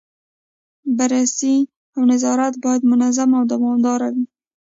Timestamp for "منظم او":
2.91-3.43